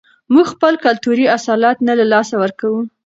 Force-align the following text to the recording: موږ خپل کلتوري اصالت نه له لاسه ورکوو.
موږ 0.33 0.45
خپل 0.53 0.73
کلتوري 0.85 1.25
اصالت 1.37 1.77
نه 1.87 1.93
له 1.99 2.05
لاسه 2.13 2.35
ورکوو. 2.41 2.79